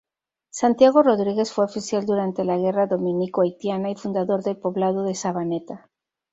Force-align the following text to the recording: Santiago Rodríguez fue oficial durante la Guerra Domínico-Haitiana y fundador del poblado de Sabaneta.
Santiago 0.49 1.03
Rodríguez 1.03 1.53
fue 1.53 1.65
oficial 1.65 2.07
durante 2.07 2.43
la 2.43 2.57
Guerra 2.57 2.87
Domínico-Haitiana 2.87 3.91
y 3.91 3.95
fundador 3.95 4.41
del 4.41 4.57
poblado 4.57 5.03
de 5.03 5.13
Sabaneta. 5.13 5.91